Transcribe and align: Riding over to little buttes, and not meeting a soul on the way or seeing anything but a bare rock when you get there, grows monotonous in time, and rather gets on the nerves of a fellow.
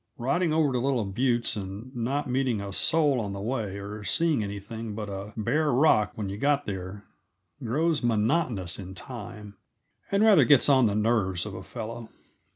Riding 0.17 0.51
over 0.51 0.71
to 0.71 0.79
little 0.79 1.05
buttes, 1.05 1.55
and 1.55 1.95
not 1.95 2.27
meeting 2.27 2.59
a 2.59 2.73
soul 2.73 3.19
on 3.19 3.33
the 3.33 3.39
way 3.39 3.77
or 3.77 4.03
seeing 4.03 4.43
anything 4.43 4.95
but 4.95 5.09
a 5.09 5.31
bare 5.37 5.71
rock 5.71 6.13
when 6.15 6.27
you 6.27 6.37
get 6.37 6.65
there, 6.65 7.03
grows 7.63 8.01
monotonous 8.01 8.79
in 8.79 8.95
time, 8.95 9.57
and 10.11 10.23
rather 10.23 10.43
gets 10.43 10.67
on 10.69 10.87
the 10.87 10.95
nerves 10.95 11.45
of 11.45 11.53
a 11.53 11.61
fellow. 11.61 12.09